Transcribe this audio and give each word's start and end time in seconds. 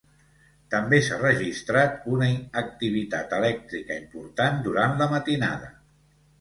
També 0.75 0.99
s’ha 1.07 1.19
registrat 1.23 2.09
una 2.15 2.31
activitat 2.63 3.37
elèctrica 3.43 4.01
important 4.03 4.61
durant 4.69 5.01
la 5.05 5.13
matinada. 5.17 5.75